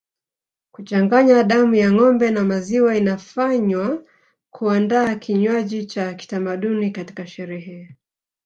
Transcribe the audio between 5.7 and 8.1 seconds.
cha kitamaduni katika sherehe